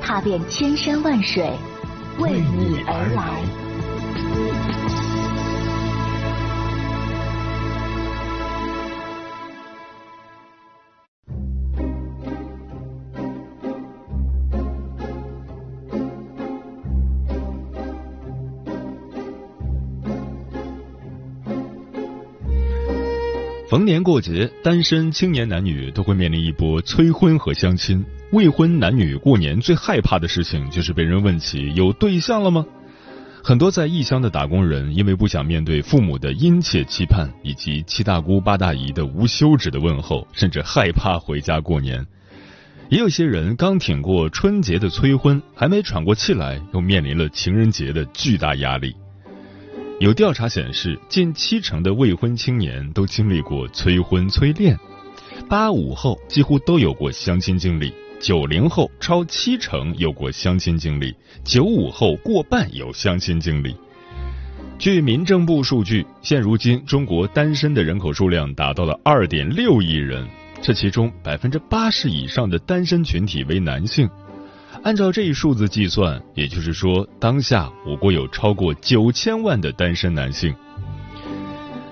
[0.00, 1.50] 踏遍千山万水，
[2.18, 3.42] 为你而来。
[23.70, 28.02] 逢年过节，单身青年男女都会面临一波催婚和相亲。
[28.30, 32.66] 未婚男女过年最害怕的事情就是被人问起有对象了吗？
[33.42, 42.06] 很多在异乡的打工人因为不想面对父母的殷切期盼，以及七大姑八大姨的无休止的问候，甚至害怕回家过年。
[42.90, 48.94] 也有些人刚挺过春节的催婚，还没喘过气来，又面临了情人节的巨大压力。
[50.00, 54.78] 有调查显示，近七成的未婚青年都经历过催婚催恋，
[55.48, 63.74] 八五后几乎都有过相亲经历，九零后超七成有过相亲经历，九五后过半有相亲经历。
[64.76, 70.26] 据民政部数据，现如今中国单身的人口数量达到了二点六亿人，
[70.60, 74.08] 这其中百分之八十以上的单身群体为男性。
[74.82, 80.54] 按照这一数字计算，也就是说，当下我国有超过九千万的单身男性。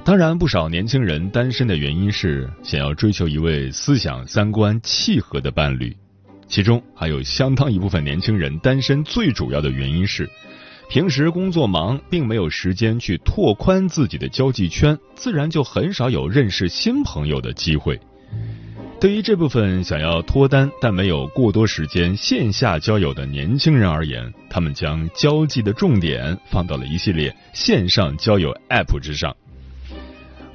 [0.04, 5.96] 当然，不少年轻人单身的原因是想要追求一位思想三观契合的伴侣，
[6.48, 10.28] 其中还有相当一部分年轻人单身最主要的原因是，
[10.88, 18.00] 平时工作忙，并没有时间去拓宽自己的交际圈，自然就很少有认识新朋友的机会。
[18.98, 29.36] 对于这部分想要脱单但没有过多时间线下交友的年轻人而言，他们将交际的重点放到了一系列线上交友 App 之上。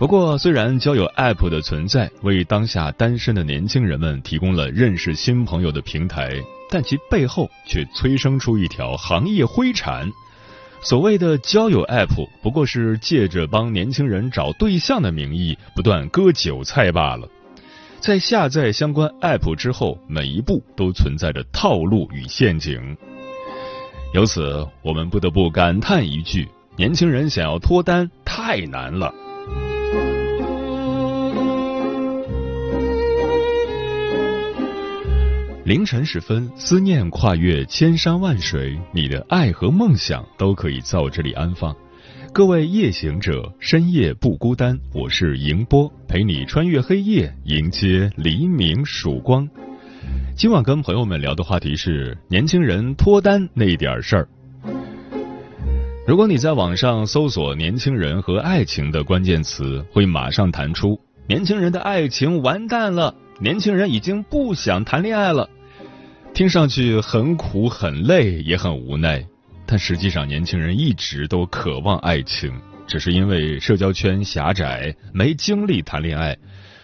[0.02, 6.42] 不过，虽然交友 App 的存在为当下单身的年轻人们提供了认识新朋友的平台，
[6.72, 10.12] 但其背后却催生出一条行业灰产。
[10.82, 17.30] 所谓的交友 App，不过是借着帮年轻人找对象的名义，不断割韭菜罢了。
[18.00, 22.98] 在下载相关 App 之后，每一步都存在着套路与陷阱。
[24.16, 29.14] 由此，我们不得不感叹一句：年轻人想要脱单太难了。
[35.72, 41.74] 凌晨时分，思念跨越千山万水，你的爱和梦想都可以在我这里安放。
[42.34, 49.48] 各位夜行者，深夜不孤单，我是迎波，陪你穿越黑夜，迎接黎明曙光。
[50.36, 54.28] 今晚跟朋友们聊的话题是年轻人脱单那点事儿。
[56.06, 61.00] 如果你在网上搜索“年轻人和爱情”的关键词，会马上弹出
[61.30, 65.50] “年轻人的爱情完蛋了”，年轻人已经不想谈恋爱了。
[66.34, 69.24] 听上去很苦、很累，也很无奈。
[69.66, 72.52] 但实际上，年轻人一直都渴望爱情，
[72.88, 76.38] 只是因为社交圈狭窄，没精力谈恋爱，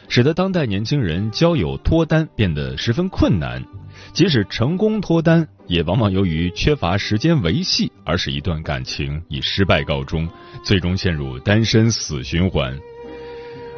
[0.09, 3.63] 使得当代年轻人交友脱单变得十分困难。
[4.13, 10.29] 即使成功脱单，也往往由于缺乏时间维系，而使一段感情以失败告终，
[10.63, 12.77] 最终陷入单身死循环。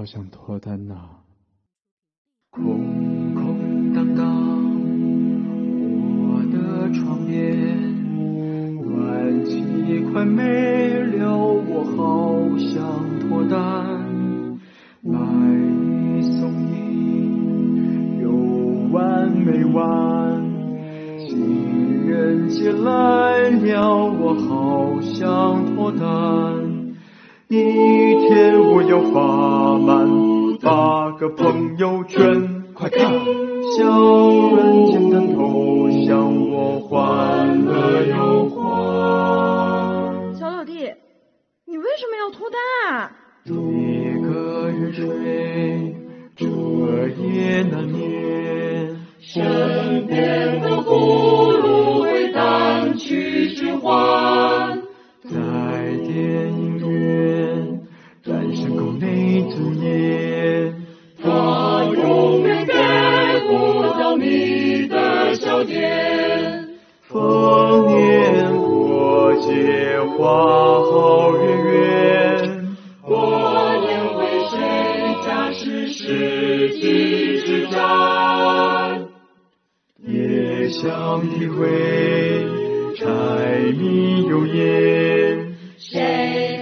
[0.00, 0.94] 好想脱单呐、
[2.48, 4.24] 空空荡荡，
[6.24, 7.36] 我的床边，
[8.80, 10.40] 暖气快没
[11.18, 12.80] 了，我好想
[13.20, 13.58] 脱单。
[15.02, 15.18] 买
[16.16, 18.32] 一送一，有
[18.94, 20.42] 完没完？
[21.18, 26.79] 情人节来了，我好想脱单。
[27.52, 27.56] 一
[28.28, 30.08] 天我要发满
[30.62, 32.62] 八个朋友圈。
[32.72, 33.10] 快看，
[33.76, 40.32] 小人间灯头向我欢乐又欢。
[40.38, 40.74] 小老弟，
[41.66, 43.10] 你为什么要脱单啊？
[43.46, 43.50] 一
[44.22, 45.96] 个月吹，
[46.36, 48.96] 珠儿也难眠。
[49.18, 54.80] 身边的葫芦为单曲循环，
[55.24, 55.38] 在
[56.06, 56.69] 电影
[57.10, 57.80] 院，
[58.24, 60.74] 单身狗没尊严。
[61.22, 62.72] 他永远给
[63.46, 66.68] 不到你的笑点。
[67.02, 70.26] 逢年过节花
[70.84, 73.12] 好月圆，我
[73.86, 74.54] 愿为谁
[75.26, 77.76] 家是世纪之战。
[80.06, 81.66] 也想体会
[82.96, 83.04] 柴
[83.76, 86.59] 米油盐，谁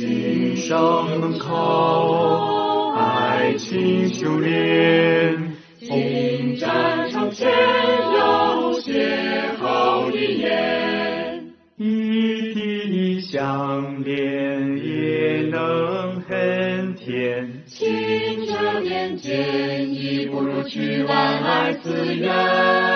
[0.00, 17.60] 情商能靠爱情修炼，进战场前要写好遗言，一滴相恋也能很甜。
[17.66, 22.89] 清澈年间，已不如去玩爱自远。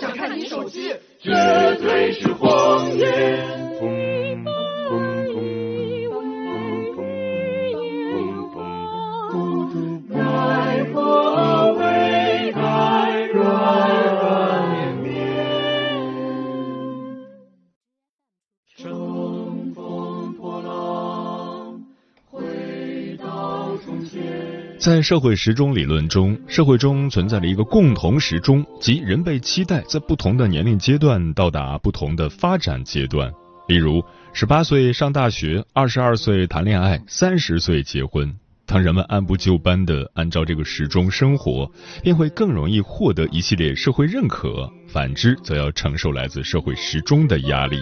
[0.00, 1.30] 想看你手机，绝
[1.80, 3.23] 对是谎言。
[24.84, 33.32] 在社会时钟理论中，社会中存在着一个共同时钟，即人被期待在不同的年龄阶段到达不同的发展阶段。
[33.66, 34.04] 例如，
[34.34, 38.30] 十八岁上大学，二十二岁谈恋爱，三十岁结婚。
[38.66, 41.72] 当人们按部就班地按照这个时钟生活，
[42.02, 47.78] 便会更容易获得一系列社会认可；反之，则要承受来自社会时钟的压力。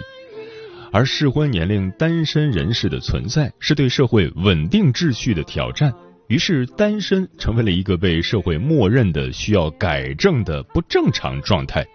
[0.93, 5.93] 而适婚年龄单身人士的存在，是对社会稳定秩序的挑战。
[6.33, 11.85] 于是，单身成为了一个被社会默认的需要改正的不正常状态。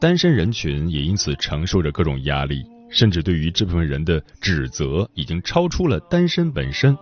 [0.00, 6.96] 单身人群也因此承受着各种压力，甚至对于这部分人的指责已经超出了单身本身。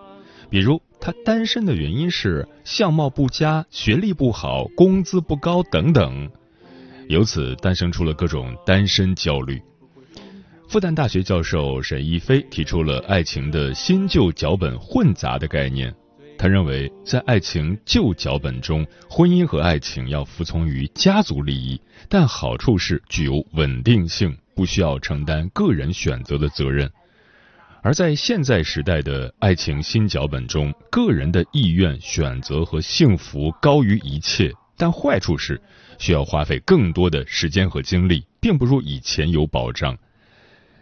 [0.51, 6.29] 比如，他单身的原因是相貌不佳、学历不好、工资不高等等，
[7.07, 9.63] 由此诞生出了各种单身焦虑。
[10.67, 15.95] 复旦大学教授沈一飞提出了爱情的新旧脚本混杂的概念。
[16.41, 21.79] 他认为，在爱情旧脚本中，婚姻和爱情要服从于家族利益，
[22.09, 26.89] 但好处是具有稳定性，不需要承担个人选择的责任；
[27.83, 35.61] 而在现在时代的爱情新脚本中，个人的意愿、选择和幸福高于一切，但坏处是
[35.99, 39.95] 需要花费更多的时间和精力，并不如以前有保障。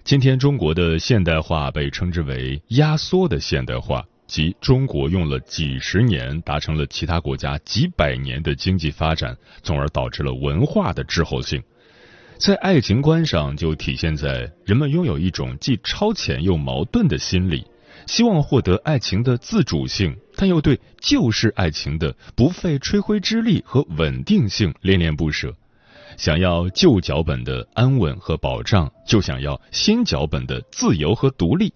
[0.04, 4.06] 今天中国的现代化被称之为压缩的现代化。
[4.28, 11.60] 即中国用了几十年达成了其他国家几百年的经济发展，从而导致了文化的滞后性。
[12.36, 17.66] 在爱情观上，就体现在人们拥有一种既超前又矛盾的心理，
[18.06, 25.52] 希望获得爱情的自主性，但又对旧式爱情的不费吹灰之力和稳定性恋恋不舍，
[26.16, 31.72] 想要旧脚本的安稳和保障，就想要新脚本的自由和独立。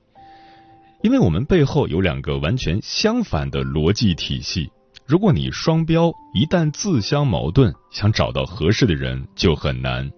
[1.02, 4.70] 因为我们背后有两个完全相反的逻辑体系，
[5.04, 10.08] 如果你双标，一旦自相矛盾，想找到合适的人就很难。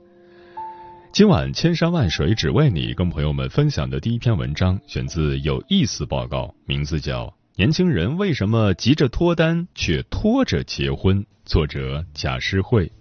[1.10, 7.26] 今晚千山万水只为你，跟朋友们分享的第一篇文章选自《有意思报告》，名字叫
[7.56, 12.92] 《年轻人为什么急着脱单却拖着结婚》，作者贾诗慧。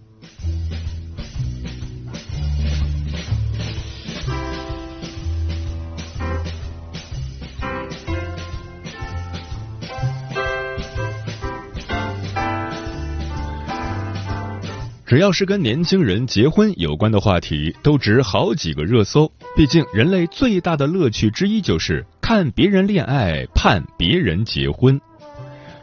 [15.13, 19.31] 只要是跟年轻人结婚有关的话题，都值好几个热搜。
[19.55, 24.99] 毕竟，人类最大的乐趣之一就是看别人恋爱，盼别人结婚。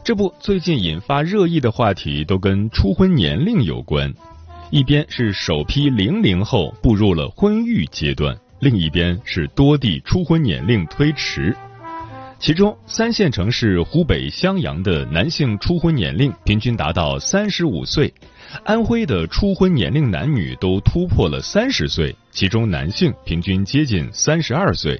[0.02, 4.12] 这不，最近引发热议的话题都跟初婚年龄有关。
[4.70, 11.56] 一边是首批零零后步入了婚育阶段，另一边是多地初婚年龄推迟。
[12.40, 18.12] 其中，三线城市湖北襄阳的男性初婚年龄平均达到三十五岁。
[18.64, 24.98] 安徽的初婚年龄男女都突破了三十岁，其中男性平均接近三十二岁。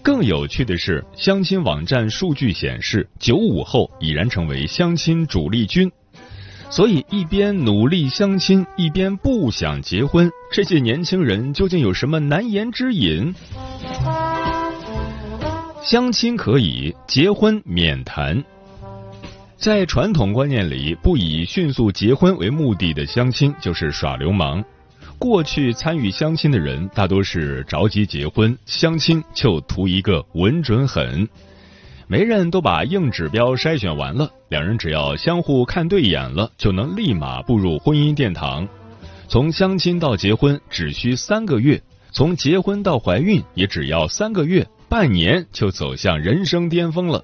[0.00, 5.90] 更有趣的是，相亲网站数据显示，九五后已然成为相亲主力军。
[6.70, 13.34] 所以，一边努力相亲，一边不想结婚，这些年轻人究竟有什么难言之隐？
[15.84, 18.42] 相亲可以，结婚免谈。
[19.58, 24.64] 在传统观念里，不以迅速结婚为目的的相亲就是耍流氓。
[25.18, 31.28] 过去参与相亲的人大多是着急结婚，相亲就图一个稳准狠。
[32.06, 38.66] 媒人都把硬指标筛选完了，两人只要相互看对眼了，就能立马步入婚姻殿堂。
[39.28, 47.20] 从相亲到结婚只需三个月，从结婚到怀孕也只要三个月，半年就走向人生巅峰了。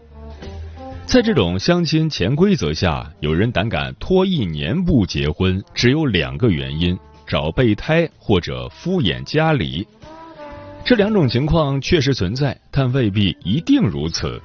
[1.07, 6.99] 在这种相亲潜规则下，有人胆敢拖一年不结婚，只有两个原因：
[7.29, 9.87] 找备胎或者敷衍家里。
[10.85, 14.43] 这两种情况确实存在，但未必一定如此。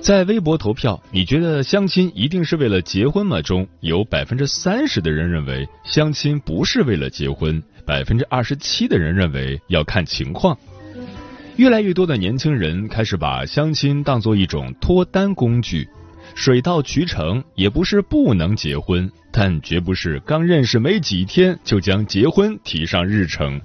[0.00, 3.42] 在微博投票，你觉得相亲一定是为了结婚吗？
[3.42, 10.56] 中有百分之三十的人认为相亲不是为了结婚，百分之二十七的人认为要看情况。
[11.60, 15.86] 越来越多的年轻人开始把相亲当做一种脱单工具，
[16.34, 23.60] 水到渠成也不是不能结婚，但绝不是刚认识没几天就将结婚提上日程。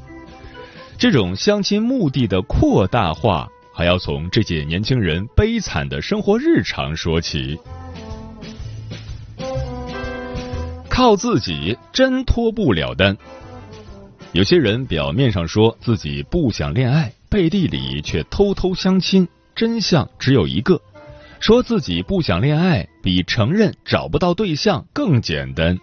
[0.98, 7.58] 这种相亲目的的扩大化，还要从这届年轻人悲惨的生活日常说起。
[10.90, 13.16] 靠自己真脱不了单。
[14.34, 17.10] 有些人表面上说自己不想恋爱。
[17.29, 20.82] 背地里却偷偷相亲，真相只有一个：
[21.39, 25.77] 说自己不想恋爱，比承认找不到对象更简单。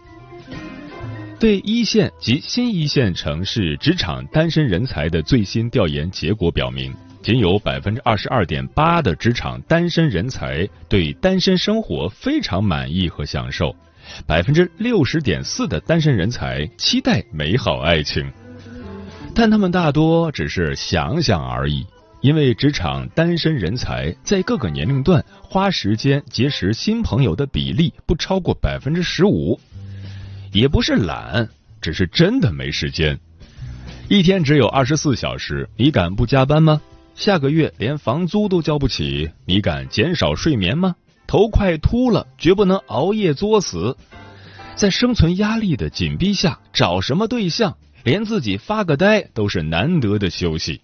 [1.39, 13.75] 对一线及新一线城市职场单身人才的最新调研结果表明，仅有百分之二十二点八的职场单身人才对单身生活非常满意和享受，
[14.25, 18.31] 百分之六十点四的单身人才期待美好爱情。
[19.35, 21.87] 但他们大多只是想想而已，
[22.21, 29.59] 因为职场单身人才在各个年龄段花时间结识新朋友的比例不超过百分之十五，
[30.53, 31.49] 也不是懒，
[31.81, 33.19] 只是真的没时间。
[34.09, 36.81] 一天只有二十四小时，你敢不加班吗？
[37.15, 40.95] 下个月连房租都交不起，你敢减少睡眠吗？
[41.27, 43.97] 头快秃了，绝不能熬夜作死。
[44.75, 47.77] 在生存压力的紧逼下，找什么对象？
[48.05, 50.81] 连自己发个呆都是难得的休息。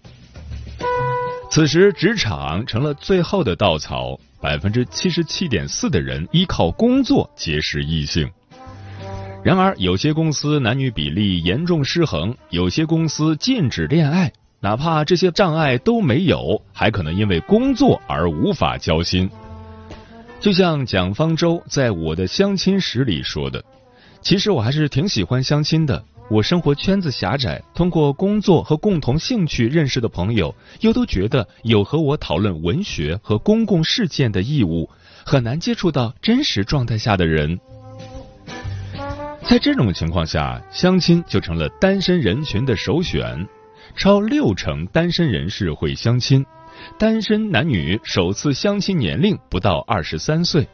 [1.51, 4.19] 此时，职场成了最后的稻草。
[4.41, 8.31] 百分之七十七点四的人依靠工作结识异性。
[9.43, 19.29] 然而，有些公司男女比例严重失衡，有些公司禁止恋爱，哪怕这些障碍都没有，还可能因为工作而无法交心。
[20.39, 23.61] 就像蒋方舟在我的相亲史里说的
[24.23, 34.87] ：“其实我还是挺喜欢相亲的。”我生活圈子狭窄，通过工作和共同兴趣认识的朋友，又都觉得有和我讨论文学和公共事件的义务，
[35.25, 37.59] 很难接触到真实状态下的人。
[39.41, 43.47] 在这种情况下，相亲就成了单身人群的首选，
[43.95, 46.45] 超六成单身人士会相亲，
[46.99, 50.67] 单身男女首次相亲年龄不到二十三岁。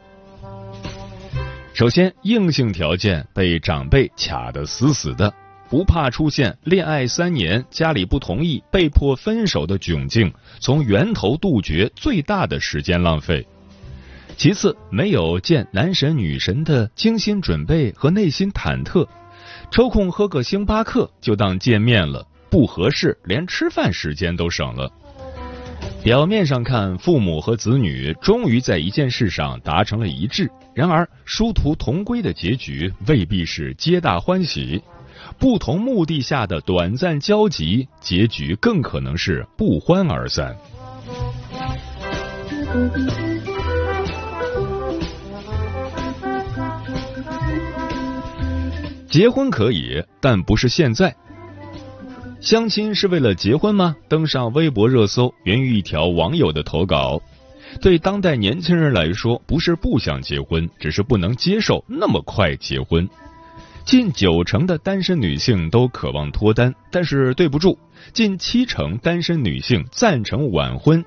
[1.72, 5.32] 首先，硬性条件被长辈卡得死死的。
[5.68, 13.46] 不怕出现恋爱三年家里不同意被迫分手的窘境，从源头杜绝最大的时间浪费。
[14.36, 19.08] 其次，没有见男神女神的精心准备和内心忐忑，
[19.70, 24.92] 抽空喝个星巴克就当见面了，不合适，连吃饭时间都省了。
[26.04, 34.80] 表面上看，父母和子女终于在一件事上达成了一致，然而殊途同归的结局未必是皆大欢喜。
[35.38, 40.56] 不同目的下的短暂交集，结局更可能是不欢而散。
[49.08, 51.14] 结婚可以，但不是现在。
[52.40, 53.96] 相亲是为了结婚吗？
[54.08, 57.20] 登上微博热搜，源于一条网友的投稿。
[57.80, 63.08] 对当代年轻人来说，不是不想结婚，只是不能接受那么快结婚。
[63.86, 67.78] 近九成的单身女性都渴望脱单，但是对不住，
[68.12, 71.04] 近七成单身女性赞成晚婚。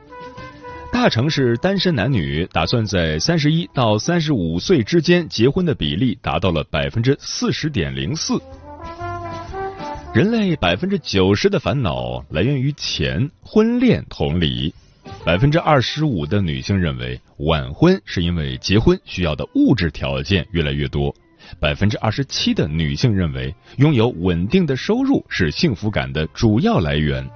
[0.90, 8.42] 大城市单身男女打算在三十一到三十五岁之间结婚的比例达到了百分之四十点零四。
[10.14, 14.74] 人类百分之九十的烦恼来源于钱，婚恋同理。
[15.26, 21.14] 百分之二十五的女性认为晚婚是因为结婚需要的物质条件越来越多。
[21.60, 27.28] 百分之二十七的女性认为拥有稳定的收入是幸福感的主要来源。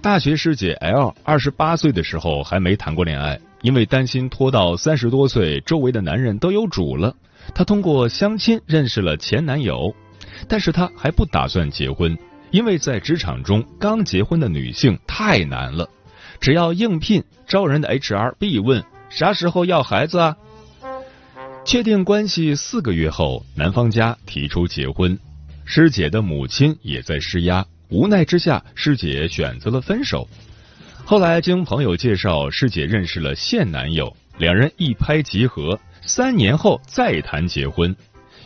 [0.00, 7.14] 大学师姐 L 二十八岁的时候还没谈过恋爱，因为担心拖到三十多岁，周围的男人都有主了。
[7.54, 9.94] 她通过相亲认识了前男友，
[10.46, 12.16] 但是她还不打算结婚，
[12.50, 15.88] 因为在职场中刚结婚的女性太难了，
[16.38, 20.36] 只要应聘，招人的 HR 必问啥时候要孩子啊。
[21.64, 25.18] 确定关系四个月后，男方家提出结婚，
[25.64, 27.66] 师姐的母亲也在施压。
[27.88, 30.28] 无奈之下，师姐选择了分手。
[31.06, 37.96] 后来经朋友介绍，师姐认识了现男友，两人一拍即合，三年后再谈结婚。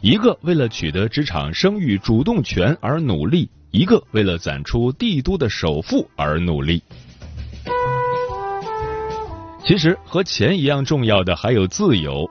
[0.00, 6.80] 一个为了取得职场生育主动权而努力，一个为了攒出帝都的首付而努力。
[9.66, 12.30] 其实和钱一样重要的还有自由。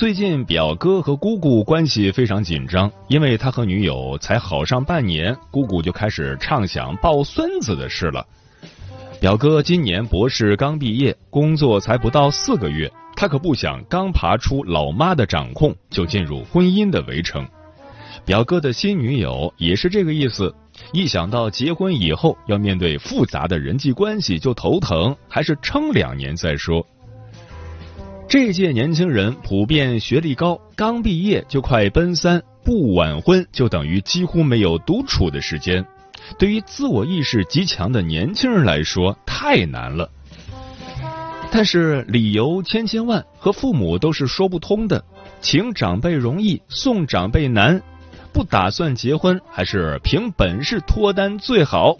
[0.00, 8.26] 最近表哥和姑姑关系非常紧张，因为他和女友才好上半年，姑姑就开始畅想抱孙子的事了。
[9.20, 17.46] 表哥今年博士刚毕业，工作才不到四个月，他可不想刚爬出老妈的掌控就进入婚姻的围城。
[18.24, 20.54] 表哥的新女友也是这个意思，
[20.94, 26.86] 一想到结婚以后要面对复杂的人际关系就头疼，还是撑两年再说。
[28.30, 35.84] 这届年轻人普遍学历高，刚毕业就快奔三，不晚婚就等于几乎没有独处的时间。
[36.38, 40.08] 对于自我意识极强的年轻人来说，太难了。
[41.50, 45.04] 但是理由千千万，和父母都是说不通的。
[45.40, 47.82] 请长辈容易，送长辈难。
[48.32, 51.98] 不打算结婚，还是凭本事脱单最好。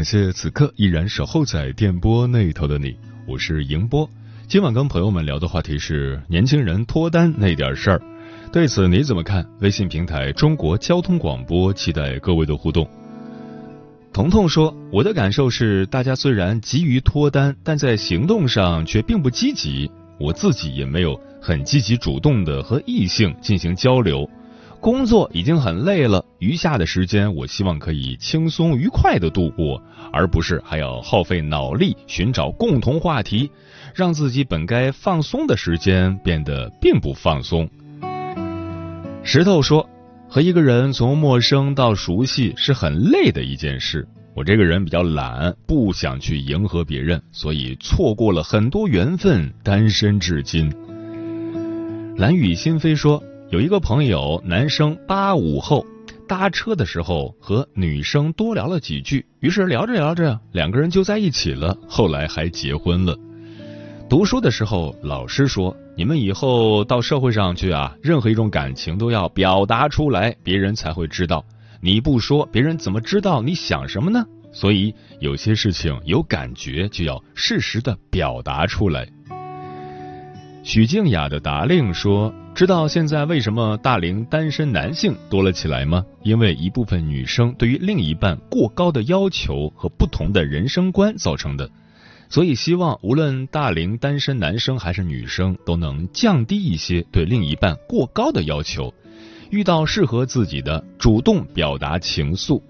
[0.00, 2.96] 感谢此刻依然守候在电波那头的你，
[3.28, 4.08] 我是迎波。
[4.48, 8.02] 今晚跟朋友们聊的话题是年轻人脱单那点事儿，
[8.50, 9.46] 对此你怎么看？
[9.60, 12.88] 微信平台中国交通广播期待各位的互动。
[14.10, 19.90] 彤彤说，我的感受是，大家虽然急于脱单，但在行动上却并不积极。
[20.18, 24.26] 我自己也没有很积极主动的和异性进行交流。
[24.80, 33.50] 工作已经很累了，余下的时间我希望可以轻松愉快的度过，而不是还要耗费脑力寻找共同话题，
[33.94, 37.68] 让自己本该放松的时间变得并不放松。
[39.22, 39.86] 石头说，
[40.30, 44.08] 和一个人从陌生到熟悉是很累的一件事。
[44.34, 50.72] 我这个人比较懒，不想去迎合别人，所以错过了很多缘分，单身至今。
[52.16, 53.22] 蓝雨心飞说。
[53.50, 55.84] 有一个朋友，男生八五后，
[56.28, 63.18] 搭车的时候和女生多聊了几句，于是聊着聊着，两个人就在一起了，后来还结婚了。
[64.08, 71.44] 读书的时候，老师说，你们以后到社会上去啊，任何一种感情都要表达出来，别人才会知道。
[71.80, 74.24] 你不说，别人怎么知道你想什么呢？
[74.52, 79.08] 所以有些事情有感觉就要适时的表达出来。
[80.62, 86.04] 许静雅的答令说：“知道现在为什么大龄单身男性多了起来吗？
[86.22, 91.70] 因为一部分女生对于另一半过高的要求和不同的人生观造成的。
[92.28, 98.92] 所以希望无论大龄单身男生还是女生都能降低一些对另一半过高的要求，
[99.48, 102.60] 遇到适合自己的，主动表达情愫。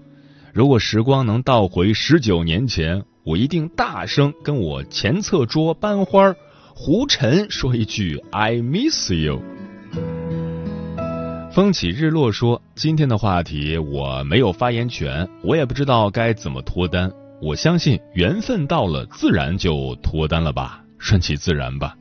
[0.53, 6.33] 如果时光能倒回十九年前，我一定大声跟我前侧桌班花。”
[6.73, 9.41] 胡晨说一句 "I miss you"。
[11.53, 17.11] 风起日落说今天的话题我没有发言权，我也不知道该怎么脱单。
[17.41, 21.93] 我相信缘分到了，自然就脱单了吧，顺其自然吧。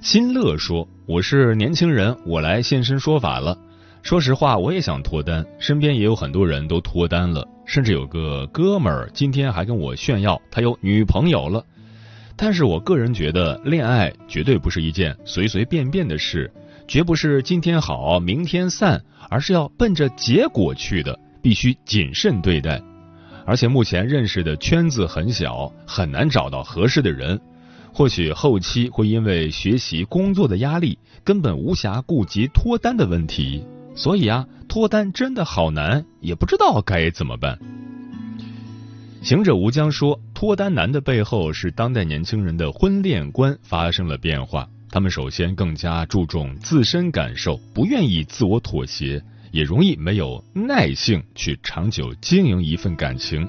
[0.00, 3.58] 新乐说我是年轻人，我来现身说法了。
[4.04, 11.64] 说实话，我也想脱单，身边也有很多人都脱单了，甚至有个哥们儿今天还跟我炫耀他有女朋友了。
[12.36, 16.48] 但是我个人觉得，恋爱绝对不是一件随随便便的事，
[16.88, 22.80] 绝不是今天好明天散，而是要奔着结果去的，必须谨慎对待。
[23.44, 27.38] 而且目前认识的圈子很小，很难找到合适的人。
[27.92, 33.62] 或许后期会因为学习工作的压力，根本无暇顾及脱单的问题。
[33.94, 37.58] 所以啊，脱单真的好难，也不知道该怎么办。
[39.20, 44.66] 行者无疆说，脱单难的背后是当代年轻人的婚恋观发生了变化。
[44.98, 53.48] 他们首先更加注重自身感受，不愿意自我妥协，也容易没有耐性去长久经营一份感情。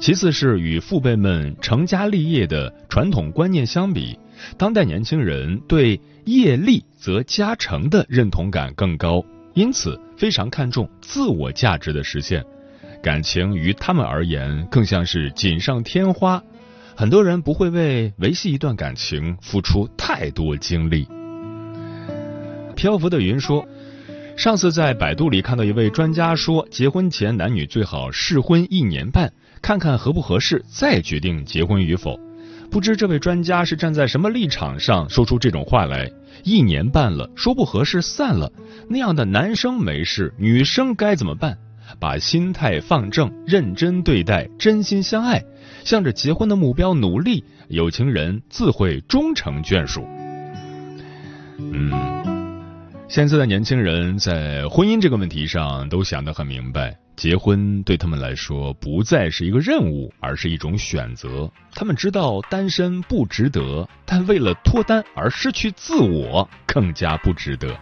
[0.00, 4.18] 其次是与父辈们成家立业的传统观念相比，
[4.56, 12.42] 当代年轻人对业立则加成的认同感更高，因此非常看重自我价值的实现。
[13.02, 16.42] 感情于他们而言更像是锦上添花，
[17.00, 21.08] 很多人不会为维系一段感情付出太多精力。
[22.76, 23.66] 漂浮的云说，
[24.36, 29.32] 上次在百度里看到一位专家说，结婚前男女最好试婚一年半，
[29.62, 32.20] 看看合不合适，再决定结婚与否。
[32.70, 36.06] 不知这位专家是站在什么立场上说出这种话来？
[36.44, 38.52] 一年半了，说不合适散了，
[38.90, 41.56] 那样的男生没事，女生该怎么办？
[41.98, 45.42] 把心态放正，认真对待，真心相爱，
[45.84, 50.06] 向着结婚的目标努力，有情人自会终成眷属。
[51.58, 52.62] 嗯，
[53.08, 61.50] 现在的年轻人在婚姻这个问题上都想得很明白，结婚对他们来说不再是一个任务，而是一种选择。
[61.74, 67.78] 他们知道单身不值得，但为了脱单而失去自我，更加不值得。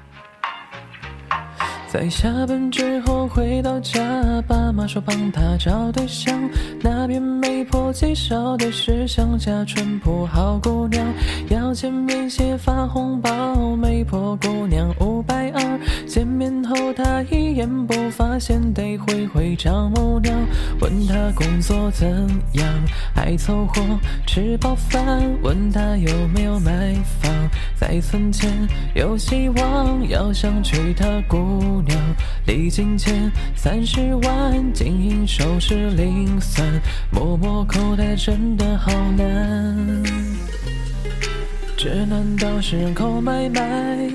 [1.99, 4.01] 在下班之后回到家，
[4.47, 6.33] 爸妈说帮他找对象，
[6.81, 11.05] 那边媒婆介绍的是乡下淳朴好姑娘，
[11.51, 20.33] 要见面先发红包，媒婆姑娘五百二，见面后他一言不发，先得回回丈母娘，
[20.81, 22.09] 问他工作怎
[22.53, 22.65] 样，
[23.13, 23.83] 还凑合
[24.25, 27.33] 吃饱饭，问他有没有买房，
[27.75, 28.49] 再存钱，
[28.95, 31.83] 有希望，要想娶她姑。
[31.88, 31.88] 娘，
[32.47, 36.65] 历经千三十万，金银首饰零散，
[37.11, 40.03] 摸摸口袋真的好难。
[41.77, 44.11] 这难道是人口买卖，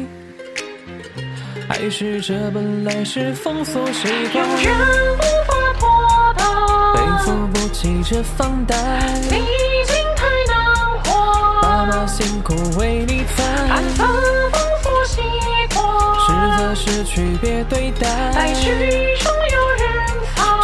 [1.69, 4.45] 还是这本来是风俗习惯？
[4.63, 6.45] 有人无法脱单，
[6.95, 8.75] 背负不起这房贷，
[9.29, 10.55] 你已经太难
[11.03, 14.42] 活，爸妈辛苦为你攒。
[16.75, 18.71] 失去别对待，爱情
[19.19, 19.63] 终有。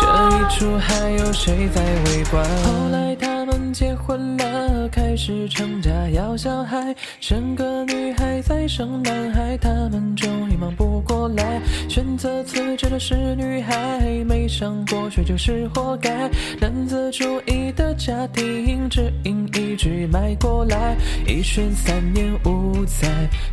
[0.01, 2.43] 这一出还有谁在围观？
[2.63, 3.38] 后来他
[3.71, 11.61] 结婚了，开始成家要小孩，生个女孩再生男孩，他们终于忙不过来。
[11.87, 16.29] 选择辞职的是女孩，没上过学就是活该。
[16.59, 20.95] 男子主义的家庭，只因一句买过来，
[21.27, 23.07] 一瞬三年五载，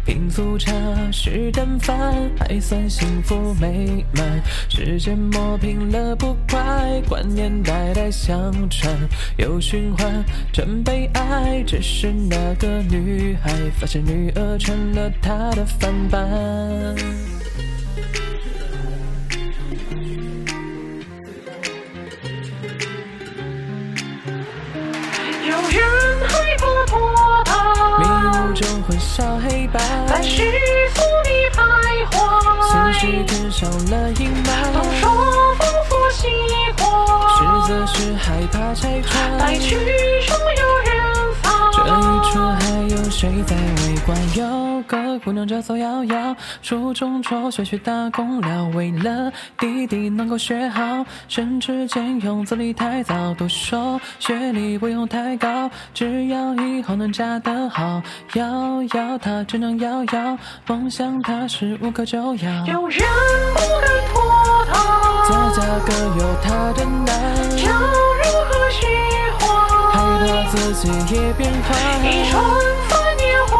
[0.05, 0.73] 拼粗茶
[1.13, 4.43] 是淡饭，还算幸福美满。
[4.69, 8.95] 时间磨平了不快，观念代代相传，
[9.37, 10.16] 又循环，
[10.53, 11.63] 真悲哀。
[11.67, 16.21] 只是那个女孩发现女儿成了她的翻版。
[28.55, 30.43] 中混淆黑白，在虚
[30.95, 31.61] 浮里徘
[32.11, 32.17] 徊，
[32.73, 35.46] 现实添上了阴霾。
[36.17, 36.27] 喜
[36.79, 36.87] 欢。
[37.37, 39.39] 实则是害怕拆穿。
[39.39, 39.77] 来曲
[40.27, 41.73] 终有人放。
[41.73, 44.17] 这一出还有谁在围观？
[44.35, 51.05] 有个姑娘叫做瑶瑶，初中辍学去打工了，为了弟弟能够学好。
[51.29, 58.03] 升职兼用资历太早，都说学历不用太高，只要以后能嫁得好。
[58.35, 62.65] 瑶瑶她只能瑶瑶，梦想她是无可救药。
[62.67, 63.01] 有人
[63.55, 64.26] 不敢脱。
[64.73, 67.09] 家家各有他的难，
[67.65, 68.87] 要如何虚
[69.39, 69.43] 怀？
[69.93, 71.67] 害怕自己也变坏。
[72.03, 72.35] 一转
[72.91, 73.55] 眼年华，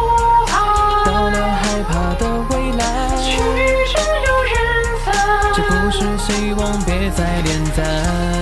[1.05, 2.81] 到了害怕的未来。
[3.21, 3.25] 曲
[3.93, 3.97] 终
[4.45, 4.55] 人
[5.05, 5.07] 散，
[5.53, 8.36] 这不是希望，别再点赞。